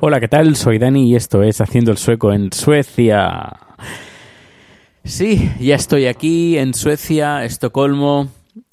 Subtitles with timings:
[0.00, 0.56] Hola, ¿qué tal?
[0.56, 3.50] Soy Dani y esto es Haciendo el Sueco en Suecia.
[5.04, 8.28] Sí, ya estoy aquí en Suecia, Estocolmo.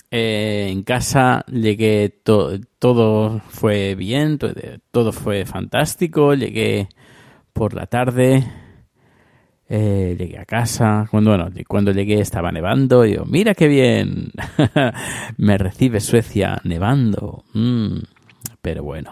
[0.09, 4.53] eh, en casa llegué, to- todo fue bien, to-
[4.91, 6.34] todo fue fantástico.
[6.34, 6.88] Llegué
[7.52, 8.45] por la tarde,
[9.69, 11.07] eh, llegué a casa.
[11.09, 13.05] Cuando, bueno, cuando llegué estaba nevando.
[13.05, 14.31] Y yo, mira qué bien,
[15.37, 17.44] me recibe Suecia nevando.
[17.53, 17.97] Mm,
[18.61, 19.11] pero bueno.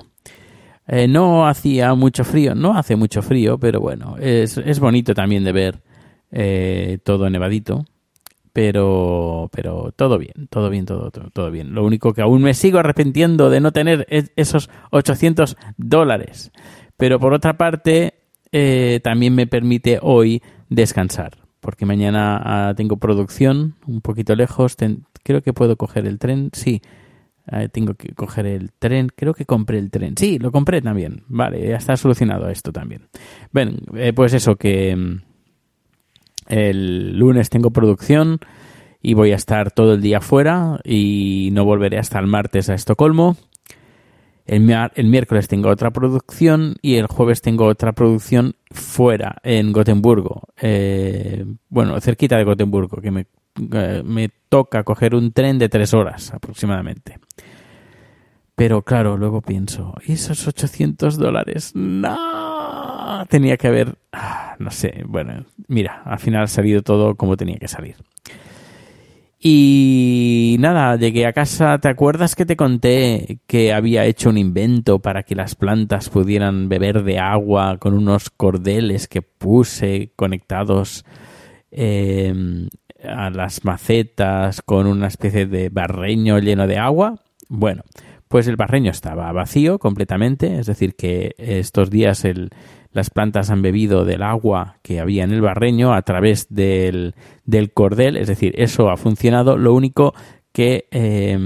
[0.88, 5.44] Eh, no hacía mucho frío, no hace mucho frío, pero bueno, es, es bonito también
[5.44, 5.82] de ver
[6.32, 7.86] eh, todo nevadito.
[8.54, 11.74] Pero, pero todo bien, todo bien, todo, todo, todo bien.
[11.74, 16.52] Lo único que aún me sigo arrepintiendo de no tener es- esos 800 dólares.
[16.96, 18.15] Pero por otra parte,
[18.58, 21.34] eh, también me permite hoy descansar.
[21.60, 24.78] Porque mañana ah, tengo producción un poquito lejos.
[25.24, 26.52] creo que puedo coger el tren.
[26.54, 26.82] Sí,
[27.52, 29.10] eh, tengo que coger el tren.
[29.14, 30.16] Creo que compré el tren.
[30.16, 31.24] Sí, lo compré también.
[31.28, 33.10] Vale, ya está solucionado esto también.
[33.52, 35.22] Ven, eh, pues eso, que mm,
[36.48, 38.40] el lunes tengo producción
[39.02, 42.74] y voy a estar todo el día fuera y no volveré hasta el martes a
[42.74, 43.36] Estocolmo.
[44.46, 50.44] El, miércoles tengo otra producción y el jueves tengo otra producción fuera, en Gotemburgo.
[50.62, 53.26] Eh, bueno, cerquita de Gotemburgo, que me,
[53.74, 57.20] eh, me toca coger un tren de tres horas aproximadamente.
[58.56, 61.72] Pero claro, luego pienso, ¿y esos 800 dólares?
[61.76, 67.36] No, tenía que haber, ah, no sé, bueno, mira, al final ha salido todo como
[67.36, 67.96] tenía que salir.
[69.40, 75.00] Y nada, llegué a casa, ¿te acuerdas que te conté que había hecho un invento
[75.00, 81.06] para que las plantas pudieran beber de agua con unos cordeles que puse conectados
[81.72, 82.34] eh,
[83.04, 87.22] a las macetas con una especie de barreño lleno de agua?
[87.50, 87.84] Bueno,
[88.28, 92.50] pues el barreño estaba vacío completamente, es decir, que estos días el,
[92.96, 97.14] las plantas han bebido del agua que había en el barreño a través del,
[97.44, 100.14] del cordel, es decir, eso ha funcionado, lo único
[100.54, 101.38] que eh,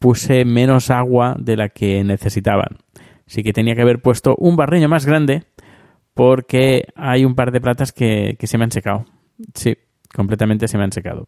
[0.00, 2.78] puse menos agua de la que necesitaban.
[3.24, 5.44] Así que tenía que haber puesto un barreño más grande
[6.12, 9.04] porque hay un par de plantas que, que se me han secado.
[9.54, 9.76] Sí,
[10.12, 11.24] completamente se me han secado.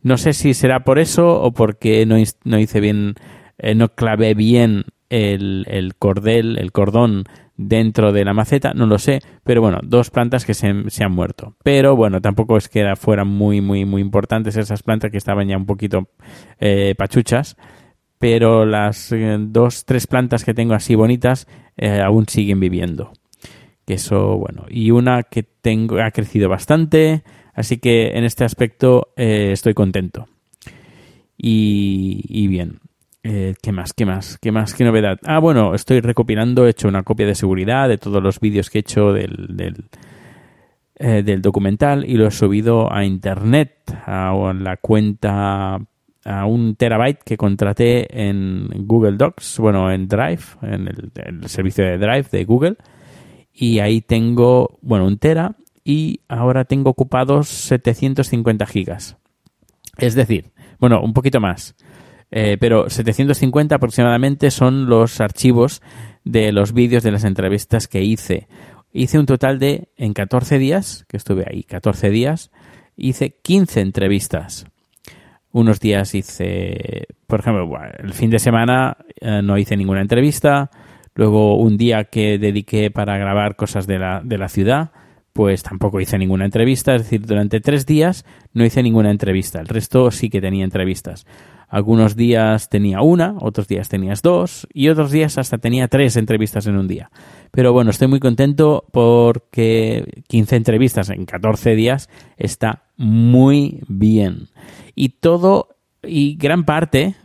[0.00, 3.16] No sé si será por eso o porque no, no hice bien,
[3.58, 7.24] eh, no clavé bien el, el cordel, el cordón
[7.56, 11.56] dentro de la maceta, no lo sé, pero bueno, dos plantas que se, han muerto.
[11.62, 15.48] Pero bueno, tampoco es que era- fueran muy, muy, muy importantes esas plantas que estaban
[15.48, 16.08] ya un poquito
[16.60, 17.56] eh, pachuchas,
[18.18, 21.46] pero las eh, dos, tres plantas que tengo así bonitas
[21.76, 23.12] eh, aún siguen viviendo.
[23.86, 27.22] Que eso, bueno, y una que tengo ha crecido bastante,
[27.54, 30.26] así que en este aspecto estoy contento.
[31.36, 32.80] Y bien,
[33.24, 33.94] eh, ¿qué más?
[33.94, 34.38] ¿Qué más?
[34.38, 34.74] ¿Qué más?
[34.74, 35.18] ¿Qué novedad?
[35.24, 38.78] Ah, bueno, estoy recopilando, he hecho una copia de seguridad de todos los vídeos que
[38.78, 39.84] he hecho del, del,
[40.96, 45.80] eh, documental y lo he subido a internet, a la cuenta,
[46.24, 51.82] a un terabyte que contraté en Google Docs, bueno, en Drive, en el, el servicio
[51.82, 52.76] de Drive de Google.
[53.54, 59.16] y ahí tengo, bueno, un tera y ahora tengo ocupados 750 gigas.
[59.96, 61.74] Es decir, bueno, un poquito más.
[62.30, 65.82] Eh, pero 750 aproximadamente son los archivos
[66.24, 68.48] de los vídeos de las entrevistas que hice.
[68.92, 72.50] Hice un total de, en 14 días, que estuve ahí, 14 días,
[72.96, 74.66] hice 15 entrevistas.
[75.50, 80.70] Unos días hice, por ejemplo, el fin de semana eh, no hice ninguna entrevista.
[81.14, 84.90] Luego un día que dediqué para grabar cosas de la, de la ciudad,
[85.32, 86.94] pues tampoco hice ninguna entrevista.
[86.94, 89.60] Es decir, durante tres días no hice ninguna entrevista.
[89.60, 91.26] El resto sí que tenía entrevistas.
[91.74, 96.68] Algunos días tenía una, otros días tenías dos y otros días hasta tenía tres entrevistas
[96.68, 97.10] en un día.
[97.50, 104.50] Pero bueno, estoy muy contento porque 15 entrevistas en 14 días está muy bien.
[104.94, 105.70] Y todo,
[106.04, 107.16] y gran parte,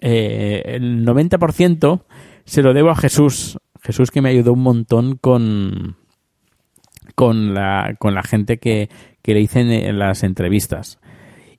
[0.00, 2.04] eh, el 90%
[2.46, 3.58] se lo debo a Jesús.
[3.82, 5.98] Jesús que me ayudó un montón con,
[7.14, 8.88] con, la, con la gente que,
[9.20, 10.98] que le hice las entrevistas.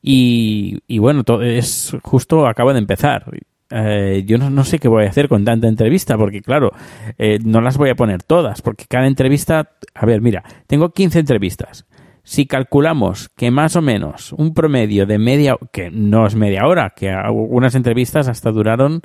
[0.02, 3.26] Y, y bueno, todo es justo acaba de empezar.
[3.72, 6.72] Eh, yo no, sé qué voy a hacer con tanta entrevista, porque claro,
[7.18, 11.20] eh, no las voy a poner todas, porque cada entrevista, a ver, mira, tengo 15
[11.20, 11.86] entrevistas.
[12.24, 16.94] Si calculamos que más o menos un promedio de media, que no es media hora,
[16.96, 19.02] que algunas entrevistas hasta duraron,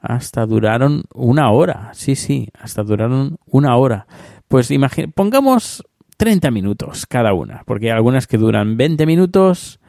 [0.00, 4.06] hasta duraron una hora, sí, sí, hasta duraron una hora.
[4.48, 5.84] Pues imagina, pongamos
[6.16, 9.80] 30 minutos cada una, porque hay algunas que duran 20 minutos,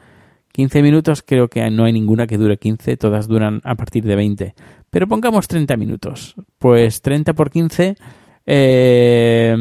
[0.52, 4.16] 15 minutos creo que no hay ninguna que dure 15, todas duran a partir de
[4.16, 4.54] 20.
[4.90, 6.34] Pero pongamos 30 minutos.
[6.58, 7.96] Pues 30 por 15...
[8.44, 9.54] Eh,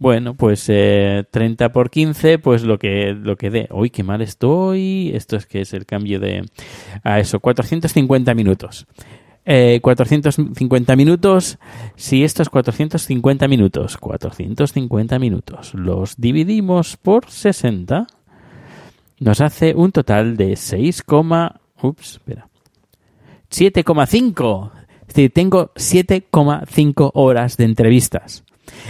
[0.00, 3.68] bueno, pues 30 eh, por 15, pues lo que, lo que dé.
[3.72, 5.10] Uy, qué mal estoy.
[5.14, 6.44] Esto es que es el cambio de...
[7.02, 8.86] A eso, 450 minutos.
[9.80, 11.58] 450 eh, minutos,
[11.96, 18.06] si estos 450 minutos, 450 minutos, los dividimos por 60,
[19.20, 21.04] nos hace un total de 6,
[21.82, 22.48] ups, espera,
[23.50, 24.70] 7,5.
[25.00, 28.44] Es decir, tengo 7,5 horas de entrevistas.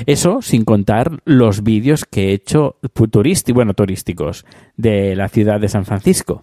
[0.06, 2.76] Eso sin contar los vídeos que he hecho
[3.10, 4.44] turísticos, bueno, turísticos
[4.76, 6.42] de la ciudad de San Francisco.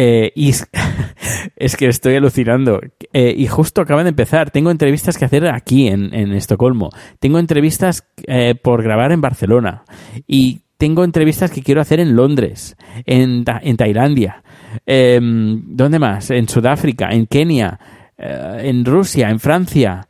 [0.00, 0.32] Eh,
[1.56, 2.80] es que estoy alucinando.
[3.12, 4.50] Eh, y justo acaban de empezar.
[4.50, 6.90] Tengo entrevistas que hacer aquí en, Estocolmo.
[7.18, 9.82] Tengo entrevistas eh, por grabar en Barcelona.
[10.26, 14.44] Y tengo entrevistas que quiero hacer en Londres, en, en Tailandia.
[14.86, 16.30] Em, ¿Dónde más?
[16.30, 17.78] En Sudáfrica, en Kenia,
[18.16, 20.08] eh, en Rusia, en Francia.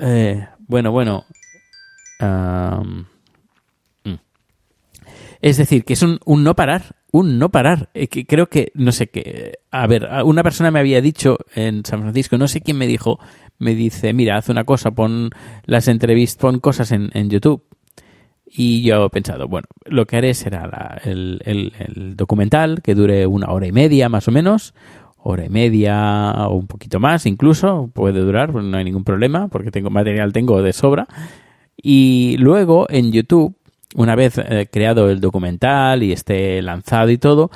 [0.00, 1.24] Eh, bueno, bueno.
[2.18, 3.02] Mm.
[5.42, 7.90] Es decir, que es un, no parar, un no parar.
[7.92, 9.58] Eh, que creo que, no sé qué.
[9.70, 13.20] A ver, una persona me había dicho en San Francisco, no sé quién me dijo,
[13.58, 15.28] me dice, mira, haz una cosa, pon
[15.66, 17.65] las entrevistas, pon cosas en, en YouTube
[18.58, 23.52] y yo he pensado, bueno, lo que haré será el, el, documental que dure una
[23.52, 24.72] hora y media más o menos,
[25.18, 29.70] hora y media o un poquito más incluso, puede durar, no hay ningún problema porque
[29.70, 31.06] tengo material tengo de sobra.
[31.76, 33.54] Y luego en YouTube,
[33.94, 37.50] una vez eh, creado el documental y esté lanzado y todo,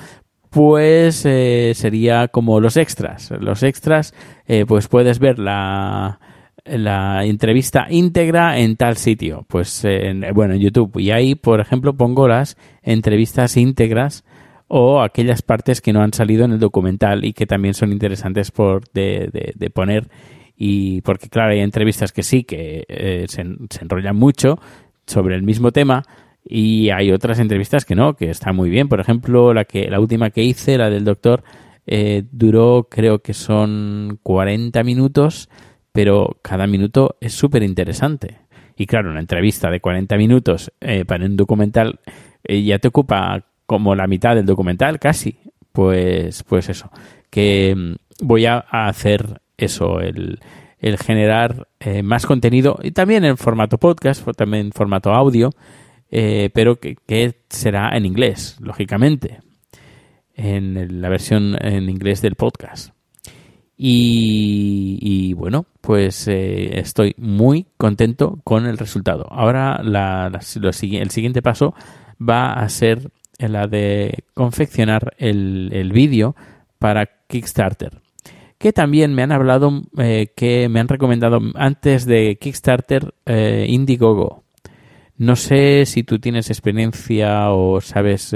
[0.51, 3.31] pues eh, sería como los extras.
[3.41, 4.13] Los extras,
[4.47, 6.21] eh, pues puedes ver la,
[6.65, 10.99] la entrevista íntegra en tal sitio, pues en, bueno, en YouTube.
[10.99, 14.25] Y ahí, por ejemplo, pongo las entrevistas íntegras
[14.73, 18.53] o aquellas partes que no han salido en el documental y que también son interesantes
[18.53, 20.09] por de, de, poner.
[20.57, 24.61] Y porque claro hay entrevistas que sí que eh, se, enrollan mucho
[25.07, 26.05] sobre el mismo tema
[26.45, 28.89] y hay otras entrevistas que no que está muy bien.
[28.89, 31.43] Por ejemplo la que la última que hice la del doctor
[31.85, 35.49] eh, duró creo que son 40 minutos
[35.93, 38.39] pero cada minuto es súper interesante.
[38.77, 42.01] Y claro, una entrevista de 40 minutos eh, para un documental
[42.45, 45.39] eh, ya te ocupa como la mitad del documental, casi.
[45.73, 46.91] Pues, pues eso,
[47.31, 50.41] que mm, voy a hacer eso, el,
[50.79, 55.51] el generar eh, más contenido y también en formato podcast, también en formato audio,
[56.11, 59.39] pero que, que, será en inglés, lógicamente,
[60.35, 62.93] en la versión en inglés del podcast.
[63.83, 69.27] Y, bueno, pues eh, estoy muy contento con el resultado.
[69.31, 70.75] Ahora el
[71.11, 71.75] siguiente paso
[72.21, 76.37] va a ser la de confeccionar el, el vídeo
[76.79, 78.03] para Kickstarter.
[78.59, 84.45] Que también me han hablado, eh, que me han recomendado antes de Kickstarter eh, Indiegogo.
[85.17, 88.35] No sé si tú tienes experiencia o sabes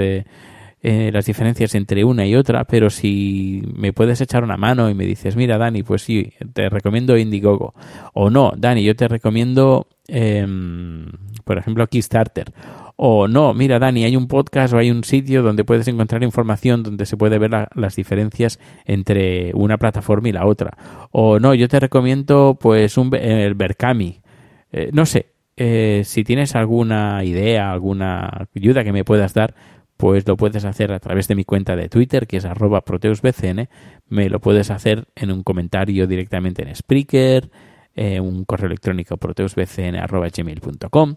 [0.85, 5.07] las diferencias entre una y otra, pero si me puedes echar una mano y me
[5.07, 7.75] dices, mira Dani, pues sí, te recomiendo Indiegogo.
[8.13, 11.11] O no, Dani, yo te recomiendo, em,
[11.45, 12.53] por ejemplo, Kickstarter.
[12.97, 16.83] O no, mira Dani, hay un podcast o hay un sitio donde puedes encontrar información
[16.83, 20.77] donde se puede ver las diferencias entre una plataforma y la otra.
[21.11, 24.21] O no, yo te recomiendo pues un, el Berkami.
[24.71, 29.55] Eh, no sé, eh, si tienes alguna idea, alguna ayuda que me puedas dar,
[29.97, 33.69] pues lo puedes hacer a través de mi cuenta de Twitter, que es arroba proteusbcn.
[34.09, 37.51] Me lo puedes hacer en un comentario directamente en Spreaker,
[37.95, 41.17] eh, un correo electrónico proteusbcn.gmail.com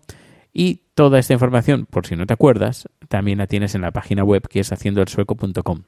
[0.53, 4.23] y toda esta información, por si no te acuerdas, también la tienes en la página
[4.23, 5.83] web que es haciendoelsueco.com.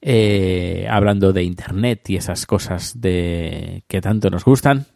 [0.00, 4.86] Eh, hablando de Internet y esas cosas de que tanto nos gustan,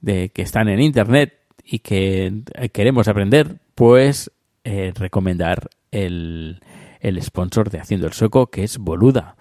[0.00, 4.30] de que están en Internet y que queremos aprender, pues
[4.64, 6.60] eh, recomendar el,
[7.00, 9.36] el sponsor de Haciendo el Sueco, que es Boluda.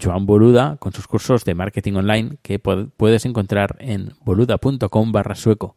[0.00, 5.74] Joan Boluda, con sus cursos de marketing online que puedes encontrar en boluda.com barra sueco.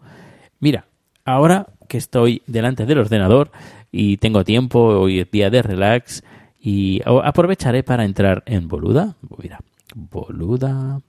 [0.60, 0.88] Mira,
[1.24, 3.52] ahora que estoy delante del ordenador
[3.92, 6.24] y tengo tiempo, hoy es día de relax
[6.60, 9.16] y aprovecharé para entrar en Boluda.
[9.38, 9.62] Mira,
[9.96, 11.02] boluda.com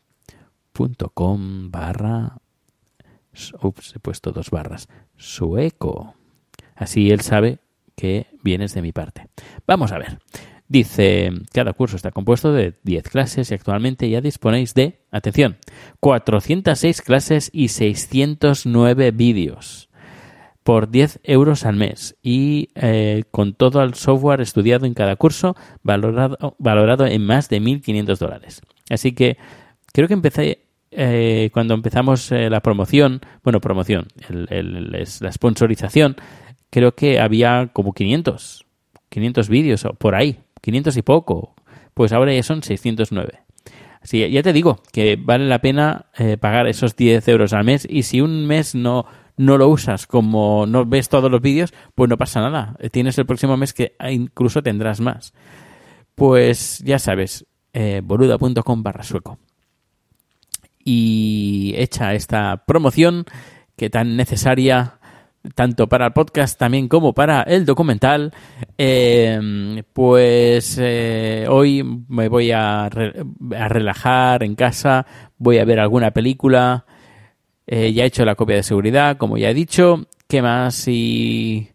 [1.71, 2.39] barra...
[3.63, 4.89] Ups, he puesto dos barras.
[5.17, 6.15] Sueco.
[6.75, 7.61] Así él sabe
[7.97, 9.29] que vienes de mi parte.
[9.67, 10.19] Vamos a ver.
[10.69, 15.59] Dice, cada curso está compuesto de 10 clases y actualmente ya disponéis de, atención,
[16.01, 19.91] 406 clases y 609 vídeos
[20.63, 25.57] por 10 euros al mes y eh, con todo el software estudiado en cada curso
[25.83, 28.63] valorado, valorado en más de 1.500 dólares.
[28.89, 29.37] Así que
[29.93, 36.17] creo que empecé eh, cuando empezamos eh, la promoción, bueno, promoción, el, la sponsorización,
[36.73, 38.65] creo que había como 500,
[39.11, 41.55] 500 vídeos por ahí, 500 y poco.
[41.95, 43.41] Pues ahora ya son 609.
[44.01, 46.07] Así ya te digo que vale la pena
[46.41, 50.67] pagar esos 10 euros al mes y si un mes no no lo usas como
[50.67, 52.77] no ves todos los vídeos, pues no pasa nada.
[52.91, 55.35] Tienes el próximo mes que incluso tendrás más.
[56.15, 59.39] Pues ya sabes, eh, boluda.com barra sueco.
[60.85, 63.25] Y hecha esta promoción
[63.77, 64.99] que tan necesaria
[65.55, 68.33] tanto para el podcast también como para el documental,
[68.79, 75.07] eh, pues eh, hoy me voy a, a, relajar en casa,
[75.39, 76.85] voy a ver alguna película,
[77.67, 80.07] eh, ya he hecho la copia de seguridad, como ya he dicho.
[80.29, 80.89] ¿Qué más?
[80.89, 81.71] Y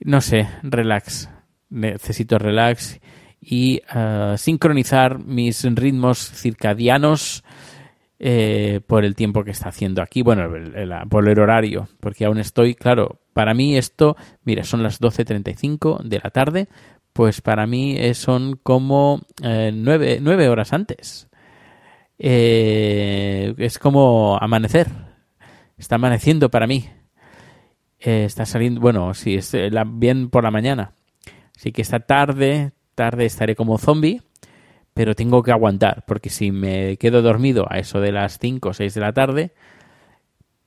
[0.00, 1.28] no sé, relax.
[1.68, 3.00] Necesito relax
[3.40, 7.44] y uh, sincronizar mis ritmos circadianos
[8.18, 10.22] eh, por el tiempo que está haciendo aquí.
[10.22, 10.48] Bueno,
[11.08, 16.20] por el horario, porque aún estoy, claro, para mí esto, mira, son las 12.35 de
[16.22, 16.68] la tarde,
[17.12, 21.28] pues para mí son como eh, nueve, nueve horas antes.
[22.18, 24.88] Eh, es como amanecer.
[25.76, 26.88] Está amaneciendo para mí.
[27.98, 30.94] Eh, está saliendo, bueno, sí, es eh, bien por la mañana.
[31.56, 34.22] Así que esta tarde, tarde estaré como zombie,
[34.96, 38.72] pero tengo que aguantar, porque si me quedo dormido a eso de las 5 o
[38.72, 39.52] 6 de la tarde,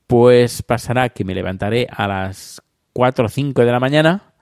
[0.06, 4.34] pues pasará que me levantaré a las 4 o 5 de la mañana.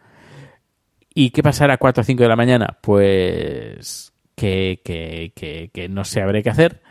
[1.15, 2.79] ¿Y qué pasará a 4 o 5 de la mañana?
[2.83, 6.83] Pues que, que, que, que no sé, habré que hacer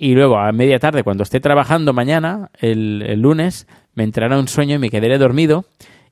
[0.00, 4.76] y luego a media tarde, cuando esté trabajando mañana, el, lunes, me entrará un sueño
[4.76, 5.64] y me quedaré dormido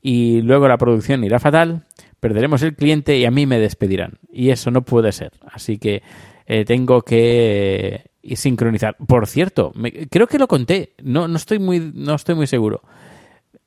[0.03, 1.85] y luego la producción irá fatal,
[2.21, 4.19] perderemos el cliente y a mí me despedirán.
[4.31, 5.33] Y eso no puede ser.
[5.47, 6.03] Así que
[6.47, 8.97] eh, tengo que eh, sincronizar.
[8.97, 9.73] Por cierto,
[10.11, 12.83] creo que lo conté, no, no, estoy muy, no estoy muy seguro.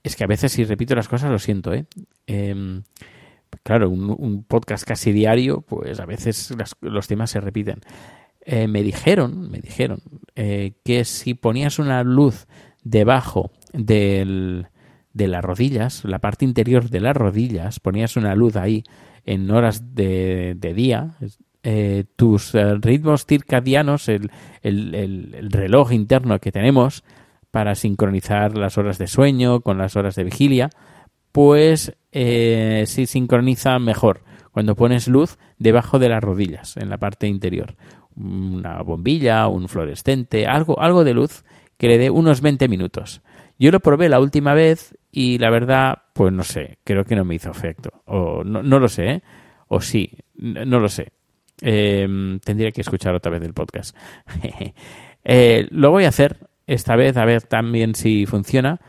[0.02, 1.86] Es que a veces si repito las cosas lo siento, ¿eh?
[2.26, 2.84] Em,
[3.64, 7.82] claro, un, podcast casi diario, pues a veces los temas se repiten.
[8.42, 10.02] Eh, me dijeron, me dijeron
[10.36, 12.48] que si ponías una luz
[12.84, 14.68] debajo del,
[15.20, 18.84] de las rodillas, la parte interior de las rodillas, ponías una luz ahí
[19.26, 21.12] en horas de, día,
[21.62, 24.32] eh, tus ritmos circadianos, el,
[24.64, 27.04] el, reloj interno que tenemos
[27.52, 30.70] para sincronizar las horas de sueño con las horas de vigilia,
[31.32, 37.28] pues eh, se sincroniza mejor cuando pones luz debajo de las rodillas, en la parte
[37.28, 37.76] interior
[38.20, 41.44] una bombilla, un fluorescente, algo, algo de luz
[41.78, 43.22] que le dé unos 20 minutos.
[43.58, 47.26] Yo lo probé la última vez y la verdad, pues no sé, creo que no
[47.26, 48.04] me hizo efecto.
[48.06, 49.24] O no, no lo sé, ¿eh?
[49.68, 51.12] o sí, no, lo sé.
[51.62, 53.96] Em, tendría que escuchar otra vez el podcast.
[55.24, 58.80] eh, lo voy a hacer esta vez, a ver también si funciona.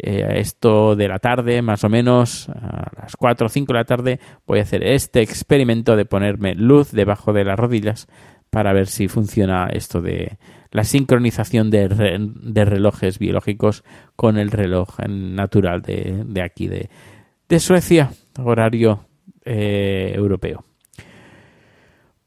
[0.00, 3.84] eh, esto de la tarde, más o menos, a las 4 o 5 de la
[3.84, 8.06] tarde, voy a hacer este experimento de ponerme luz debajo de las rodillas
[8.50, 10.38] para ver si funciona esto de
[10.70, 13.84] la sincronización de, relojes biológicos
[14.16, 19.06] con el reloj natural de, aquí, de, Suecia, horario
[19.44, 20.64] eh, europeo.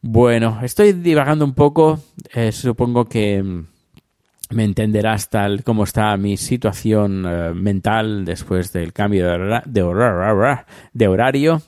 [0.02, 2.00] Bueno, estoy divagando un poco,
[2.34, 3.64] eh, supongo que
[4.52, 9.62] me entenderás tal como está mi situación eh, mental después del cambio de,
[10.94, 11.62] de, horario.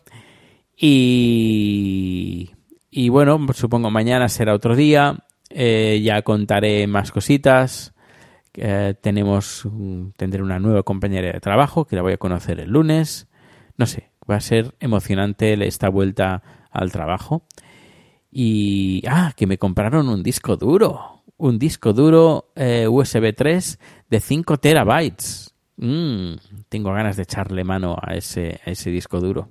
[0.75, 2.49] Y,
[2.89, 5.15] y, bueno, supongo mañana será otro día.
[5.55, 7.93] Eh, ya contaré más cositas.
[8.55, 9.67] Eh, tenemos,
[10.17, 13.27] tendré una nueva compañera de trabajo que la voy a conocer el lunes.
[13.77, 16.41] No sé, va a ser emocionante esta vuelta
[16.71, 17.45] al trabajo.
[18.31, 23.79] Y, ah, que me compraron un disco duro un disco duro eh, USB 3
[24.09, 25.53] de 5 terabytes.
[25.75, 26.35] Mm,
[26.69, 29.49] tengo ganas de echarle mano a ese, a ese disco duro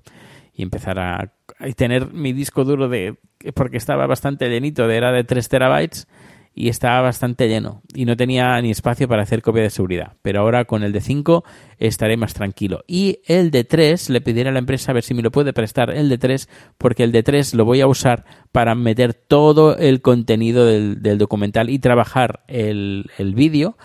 [0.62, 1.33] y empezar a,
[1.76, 3.16] tener mi disco duro de
[3.54, 6.07] porque estaba bastante llenito, era de 3 terabytes
[6.54, 10.14] y estaba bastante lleno y no tenía ni espacio para hacer copia de seguridad.
[10.23, 11.42] Pero ahora con el de 5
[11.78, 12.85] estaré más tranquilo.
[12.87, 15.52] Y el de 3 le pediré a la empresa a ver si me lo puede
[15.52, 19.76] prestar el de 3 porque el de 3 lo voy a usar para meter todo
[19.76, 23.76] el contenido del, documental y trabajar el, el vídeo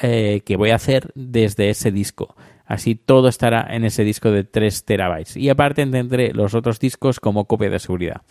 [0.00, 2.34] eh, que voy a hacer desde ese disco.
[2.66, 5.36] Así todo estará en ese disco de 3 terabytes.
[5.36, 8.22] Y aparte tendré los otros discos como copia de seguridad.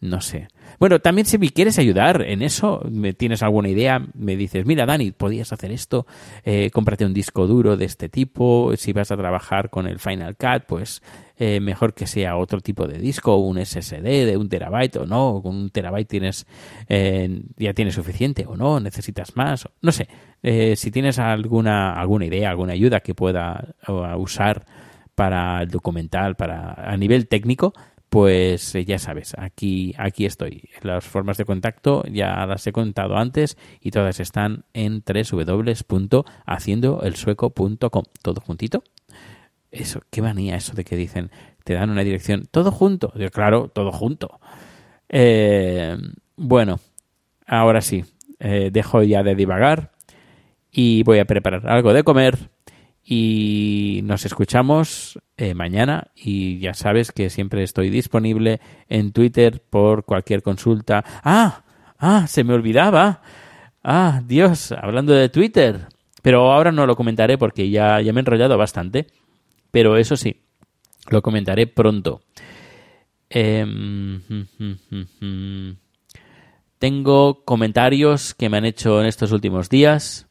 [0.00, 0.46] No sé.
[0.78, 4.86] Bueno, también si me quieres ayudar en eso, me tienes alguna idea, me dices, mira
[4.86, 6.06] Dani, podías hacer esto,
[6.44, 10.36] eh, cómprate un disco duro de este tipo, si vas a trabajar con el Final
[10.36, 11.02] Cut, pues
[11.40, 15.40] eh, mejor que sea otro tipo de disco, un SSD de un terabyte o no,
[15.42, 16.46] con un terabyte tienes
[16.88, 20.08] eh, ya tienes suficiente o no, necesitas más, no sé,
[20.42, 23.74] eh, si tienes alguna alguna idea, alguna ayuda que pueda
[24.16, 24.64] usar
[25.14, 27.72] para el documental, para a nivel técnico,
[28.08, 30.68] pues eh, ya sabes, aquí, aquí estoy.
[30.82, 38.04] Las formas de contacto ya las he contado antes y todas están en www.haciendoelsueco.com.
[38.22, 38.82] Todo juntito.
[39.70, 41.30] Eso, qué manía eso de que dicen,
[41.64, 43.12] te dan una dirección, todo junto.
[43.32, 44.40] claro, todo junto.
[45.10, 45.98] Eh,
[46.36, 46.80] bueno,
[47.46, 48.06] ahora sí,
[48.40, 49.90] eh, dejo ya de divagar
[50.70, 52.38] y voy a preparar algo de comer
[53.10, 60.04] y nos escuchamos eh, mañana y ya sabes que siempre estoy disponible en Twitter por
[60.04, 61.02] cualquier consulta.
[61.24, 61.64] Ah,
[61.98, 63.22] ah, se me olvidaba.
[63.82, 65.88] Ah, Dios, hablando de Twitter.
[66.20, 69.06] Pero ahora no lo comentaré porque ya, ya me he enrollado bastante.
[69.70, 70.42] Pero eso sí,
[71.08, 72.20] lo comentaré pronto.
[73.30, 74.20] Em,
[76.78, 80.26] tengo comentarios que me han hecho en estos últimos días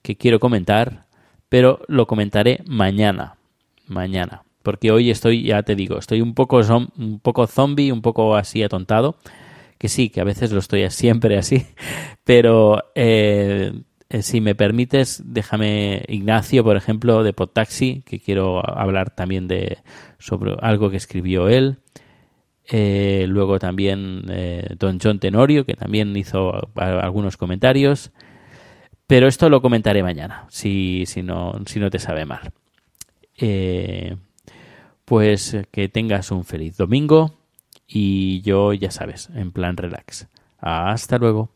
[0.00, 1.05] que quiero comentar
[1.48, 3.36] pero lo comentaré mañana.
[3.86, 4.42] Mañana.
[4.62, 6.60] Porque hoy estoy, ya te digo, estoy un poco,
[6.96, 9.16] un poco zombie, un poco así atontado.
[9.78, 11.66] Que sí, que a veces lo estoy siempre así.
[12.24, 13.72] Pero eh,
[14.08, 19.78] eh, si me permites, déjame Ignacio, por ejemplo, de Podtaxi, que quiero hablar también de
[20.18, 21.76] sobre algo que escribió él.
[22.68, 24.24] Eh, luego también
[24.80, 28.10] Don John Tenorio, que también hizo algunos comentarios.
[29.06, 32.52] Pero esto lo comentaré mañana, si, si, no, si no te sabe mal.
[33.38, 34.16] Eh,
[35.04, 37.34] pues que tengas un feliz domingo
[37.86, 40.26] y yo ya sabes, en plan relax.
[40.58, 41.50] Hasta luego.